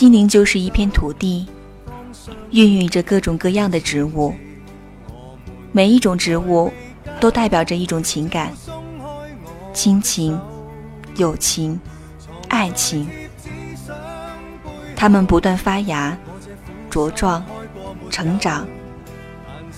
[0.00, 1.46] 心灵就是一片土地，
[2.52, 4.34] 孕育着各种各样的植物。
[5.72, 6.72] 每一种植物
[7.20, 8.50] 都代表着一种情感：
[9.74, 10.40] 亲情、
[11.16, 11.78] 友情、
[12.48, 13.06] 爱情。
[14.96, 16.16] 它们不断发芽、
[16.90, 17.44] 茁壮、
[18.08, 18.66] 成长，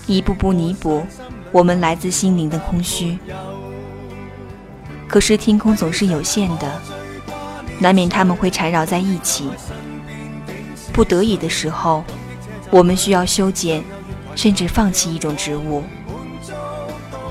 [0.07, 1.05] 一步步弥补
[1.51, 3.17] 我们来自心灵的空虚。
[5.05, 6.81] 可是天空总是有限的，
[7.77, 9.49] 难免它们会缠绕在一起。
[10.93, 12.03] 不得已的时候，
[12.69, 13.83] 我们需要修剪，
[14.35, 15.83] 甚至放弃一种植物。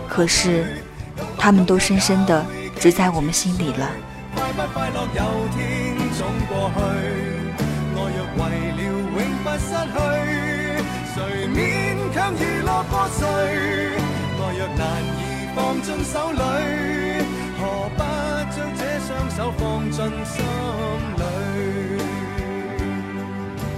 [0.09, 0.83] 可是，
[1.39, 2.45] 它们都深深的
[2.79, 3.89] 植在我们心里了。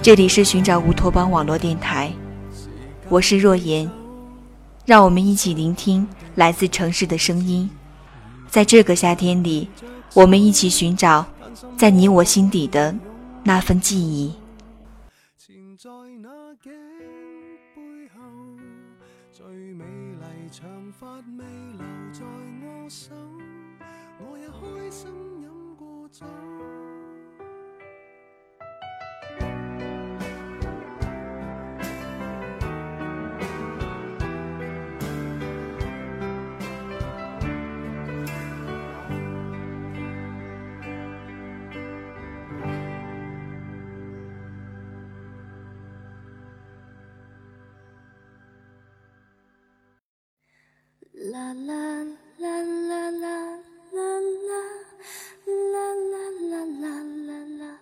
[0.04, 2.12] 这里是寻找乌托邦网络电台，
[3.08, 3.90] 我是若言，
[4.84, 7.70] 让我们一起聆听来自城市的声音，
[8.50, 9.66] 在这个夏天里，
[10.12, 11.24] 我们一起寻找
[11.78, 12.94] 在你我心底的
[13.44, 14.34] 那份记忆。
[15.80, 16.36] 啦啦
[26.20, 26.53] 啦啦
[51.14, 51.74] 啦啦
[52.38, 53.30] 啦啦啦啦
[53.92, 54.50] 啦啦
[55.46, 57.78] 啦啦啦啦啦啦啦啦啦啦。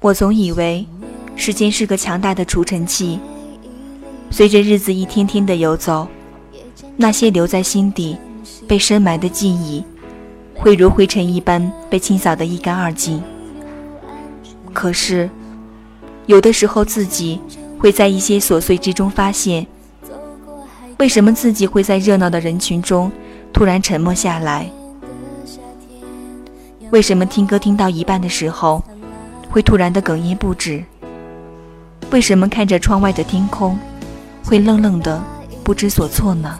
[0.00, 0.86] 我总以为
[1.36, 3.18] 时间是个强大的除尘器，
[4.30, 6.06] 随着日子一天天的游走，
[6.98, 8.18] 那些留在心底、
[8.68, 9.82] 被深埋的记忆。
[10.60, 13.22] 会如灰尘一般被清扫得一干二净。
[14.74, 15.28] 可是，
[16.26, 17.40] 有的时候自己
[17.78, 19.66] 会在一些琐碎之中发现，
[20.98, 23.10] 为什么自己会在热闹的人群中
[23.54, 24.70] 突然沉默下来？
[26.90, 28.84] 为什么听歌听到一半的时候
[29.48, 30.84] 会突然的哽咽不止？
[32.10, 33.78] 为什么看着窗外的天空
[34.44, 35.22] 会愣愣的
[35.64, 36.58] 不知所措呢？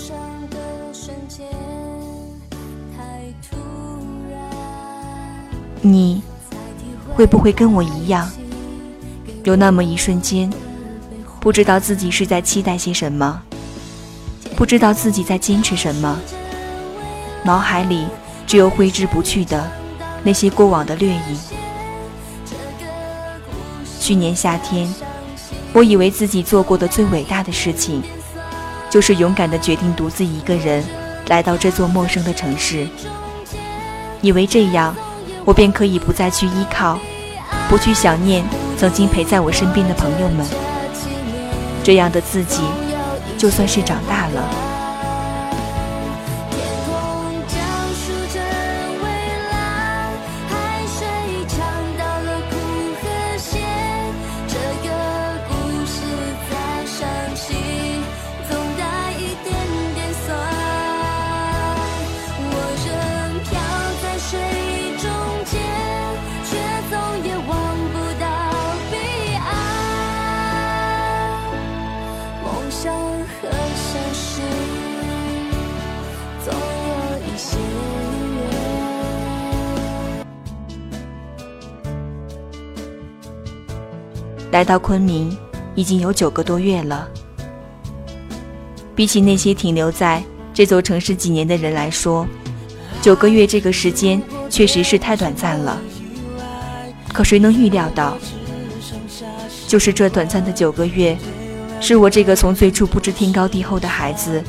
[0.00, 0.16] 生
[0.48, 0.56] 的
[0.94, 1.46] 瞬间
[5.82, 6.22] 你
[7.14, 8.30] 会不会跟我一样，
[9.44, 10.50] 有那么一瞬间，
[11.38, 13.42] 不知道自己是在期待些什么，
[14.56, 16.18] 不知道自己在坚持什么，
[17.44, 18.06] 脑海里
[18.46, 19.70] 只有挥之不去的
[20.22, 21.38] 那些过往的掠影。
[23.98, 24.92] 去年夏天，
[25.72, 28.02] 我以为自己做过的最伟大的事情，
[28.90, 30.84] 就是勇敢的决定独自一个人
[31.28, 32.86] 来到这座陌生的城市，
[34.20, 34.94] 以为这样。
[35.46, 36.98] 我便可以不再去依靠，
[37.68, 38.44] 不去想念
[38.76, 40.46] 曾经陪在我身边的朋友们。
[41.82, 42.60] 这样的自己，
[43.38, 44.19] 就算是长大
[84.50, 85.36] 来到昆明
[85.76, 87.08] 已经有九个多月了。
[88.96, 90.22] 比起那些停留在
[90.52, 92.26] 这座城市几年的人来说，
[93.00, 94.20] 九个月这个时间
[94.50, 95.80] 确实是太短暂了。
[97.12, 98.18] 可谁能预料到，
[99.66, 101.16] 就是这短暂的九个月，
[101.80, 104.42] 是我这个从最初不知天高地厚的孩子，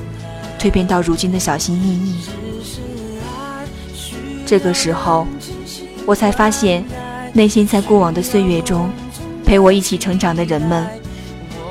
[0.60, 2.51] 蜕变到如今的小心翼翼。
[4.52, 5.26] 这个时候，
[6.06, 6.84] 我才发现，
[7.32, 8.90] 内心在过往的岁月中。
[9.46, 10.86] 陪我一起成长的人们，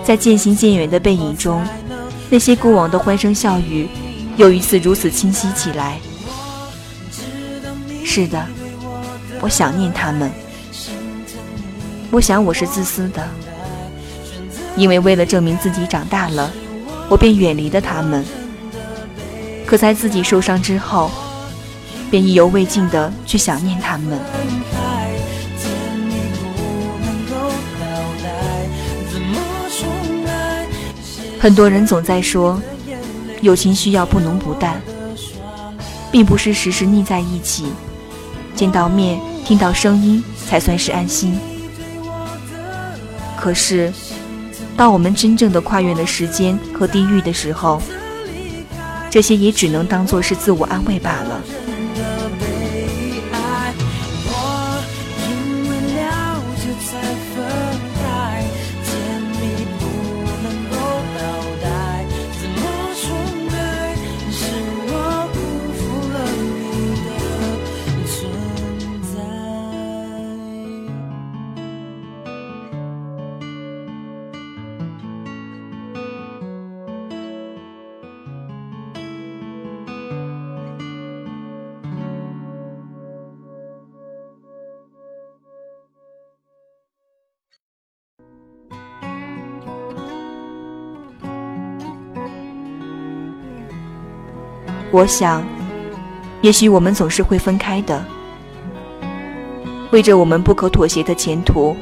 [0.02, 1.62] 在渐行渐远的背影中，
[2.30, 3.86] 那些过往的欢声笑语，
[4.38, 5.98] 又一次如此清晰起来。
[8.02, 8.42] 是的，
[9.42, 10.30] 我想念他们。
[12.10, 13.28] 我想我是自私的，
[14.74, 16.50] 因为为了证明自己长大了，
[17.10, 18.24] 我便远离了他们。
[19.66, 21.10] 可在自己受伤之后，
[22.10, 24.18] 便意犹未尽的去想念他们。
[31.38, 32.60] 很多人总在说，
[33.40, 34.82] 友情需要不浓不淡，
[36.12, 37.64] 并不是时时腻在一起，
[38.54, 41.38] 见到面、听到声音才算是安心。
[43.38, 43.90] 可是，
[44.76, 47.80] 当我们真正的跨越了时间和地域的时候，
[49.08, 51.40] 这些也只能当做是自我安慰罢了。
[94.92, 95.46] 我想，
[96.40, 98.04] 也许我们总是会分开的。
[99.92, 101.76] 为着我们不可妥协的前途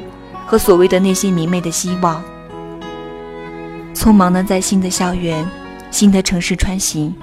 [0.47, 2.23] 和所谓的那些明媚的希望，
[3.95, 5.47] 匆忙的在新的校园、
[5.91, 7.15] 新的城市穿行，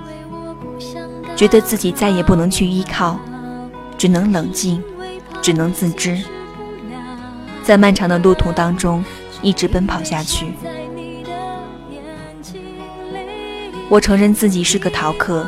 [1.36, 3.20] 觉得自己再也不能去依靠，
[3.96, 4.84] 只能冷静，
[5.42, 6.20] 只能自知，
[7.64, 9.06] 在漫长的路途当中
[9.44, 10.48] 一直奔跑下去。
[13.88, 15.48] 我承认自己是个逃课。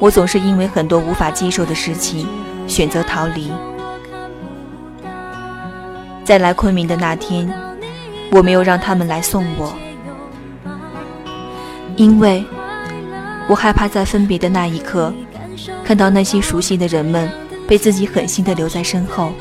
[0.00, 2.26] 我总是因为很多无法接受的事情，
[2.66, 3.52] 选择逃离。
[6.24, 7.52] 在来昆明的那天，
[8.32, 9.74] 我没有让他们来送我，
[11.96, 12.42] 因为
[13.46, 15.12] 我害怕在分别的那一刻，
[15.84, 17.30] 看到那些熟悉的人们
[17.68, 19.32] 被自己狠心的留在身后。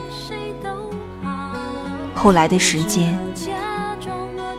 [2.14, 3.18] 后来的时间，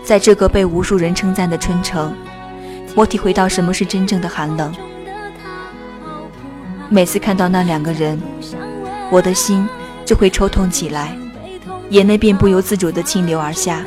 [0.02, 2.14] 在这个被无数人称赞的春城，
[2.94, 4.72] 我体会到什么是真正的寒冷。
[6.92, 8.20] 每次看到那两个人，
[9.12, 9.64] 我的心
[10.04, 11.16] 就会抽痛起来，
[11.90, 13.84] 眼泪便不由自主地倾流而下。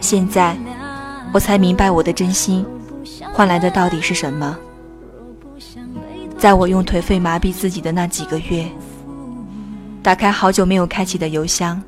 [0.00, 0.56] 现在，
[1.30, 2.64] 我才明白我的真心
[3.34, 4.56] 换来的到底是什么。
[6.38, 8.66] 在我用颓废麻痹自己的那几个月，
[10.02, 11.80] 打开好久没有开启的邮箱，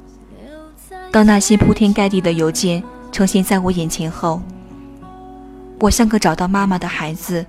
[1.11, 4.43] 当那些铺天盖地的邮件呈现在我眼前后，
[5.81, 7.45] 我像个找到妈妈的孩子，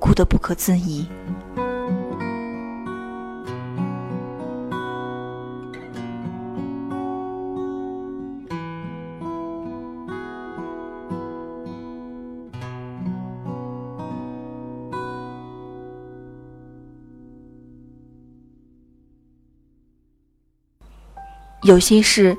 [0.00, 1.06] 哭得不可自已。
[21.62, 22.36] 有些事，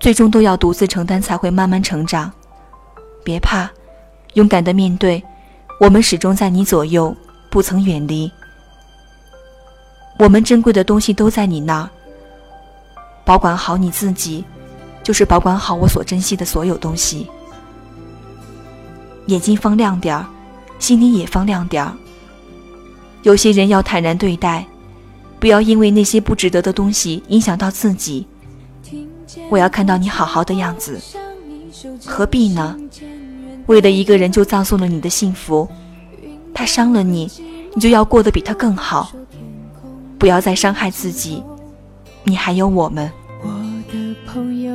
[0.00, 2.30] 最终都要独自承担，才会慢慢成长。
[3.24, 3.70] 别怕，
[4.34, 5.22] 勇敢的面对，
[5.78, 7.14] 我们始终在你左右，
[7.50, 8.30] 不曾远离。
[10.18, 11.90] 我们珍贵的东西都在你那儿，
[13.24, 14.44] 保管好你自己，
[15.04, 17.30] 就是保管好我所珍惜的所有东西。
[19.26, 20.26] 眼睛放亮点儿，
[20.80, 21.92] 心里也放亮点儿。
[23.22, 24.66] 有些人要坦然对待，
[25.38, 28.26] 不要因为那些不值得的东西影响到自己。
[29.50, 31.00] 我要看到你好好的样子，
[32.06, 32.76] 何必呢？
[33.66, 35.68] 为了一个人就葬送了你的幸福，
[36.52, 37.30] 他伤了你，
[37.74, 39.12] 你就要过得比他更好。
[40.18, 41.42] 不要再伤害自己，
[42.24, 43.10] 你还有我们。
[43.42, 43.48] 我
[43.92, 44.72] 的朋友，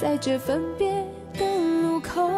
[0.00, 0.90] 在这分别
[1.34, 1.44] 的
[1.82, 2.30] 路口，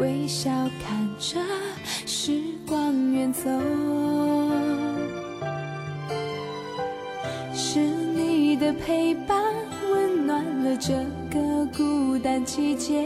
[0.00, 0.50] 微笑
[0.84, 1.40] 看着
[2.06, 3.50] 时光远走。
[7.52, 8.03] 是。
[8.64, 9.36] 的陪伴
[9.90, 10.94] 温暖了这
[11.30, 13.04] 个孤单季节，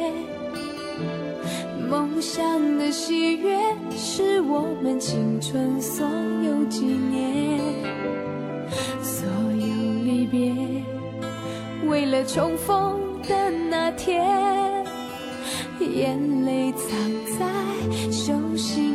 [1.91, 3.59] 梦想的喜悦
[3.97, 6.07] 是我们青春所
[6.45, 7.59] 有纪念，
[9.03, 10.55] 所有离别，
[11.89, 14.25] 为了重逢的那天，
[15.81, 16.89] 眼泪藏
[17.37, 18.95] 在手心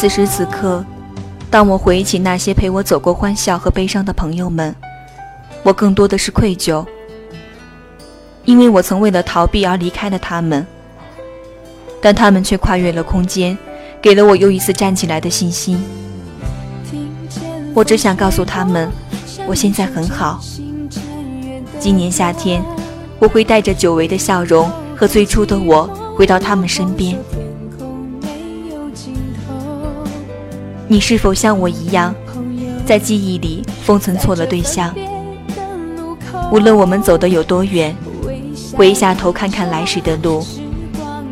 [0.00, 0.82] 此时此刻，
[1.50, 4.74] 当我回忆起那些陪我走过欢笑和悲伤的朋友们，
[5.62, 6.86] 我更多的是愧疚，
[8.46, 10.66] 因为我曾为了逃避而离开了他们，
[12.00, 13.58] 但他们却跨越了空间，
[14.00, 15.78] 给了我又一次站起来的信心。
[17.74, 18.90] 我只想告诉他们，
[19.46, 20.40] 我现在很好。
[21.78, 22.64] 今年夏天，
[23.18, 25.84] 我会带着久违的笑容和最初的我
[26.16, 27.18] 回到他们身边。
[30.90, 32.12] 你是否像我一样，
[32.84, 34.92] 在记忆里封存错了对象？
[36.50, 37.94] 无论我们走得有多远，
[38.76, 40.44] 回下头看看来时的路，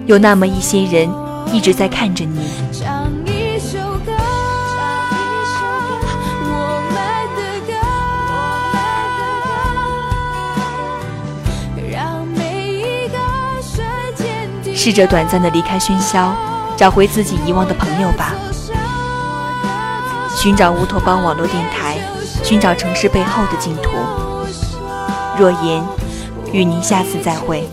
[0.07, 1.11] 有那么一些人
[1.53, 2.39] 一直在看着你。
[14.73, 16.33] 试着短暂的离开喧嚣，
[16.77, 18.37] 找回自己遗忘的朋友吧。
[20.41, 21.97] 寻找乌托邦网络电台，
[22.45, 23.91] 寻找城市背后的净土。
[25.37, 25.83] 若言，
[26.53, 27.69] 与您下次再会。